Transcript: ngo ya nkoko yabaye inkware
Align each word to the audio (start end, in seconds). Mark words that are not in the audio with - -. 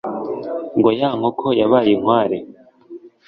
ngo 0.77 0.89
ya 0.99 1.09
nkoko 1.17 1.45
yabaye 1.59 1.89
inkware 1.95 2.37